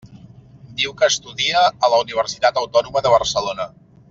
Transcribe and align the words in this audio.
Diu 0.79 0.95
que 1.01 1.09
estudia 1.13 1.61
a 1.69 1.91
la 1.95 2.01
Universitat 2.07 2.59
Autònoma 2.63 3.05
de 3.09 3.15
Barcelona. 3.19 3.71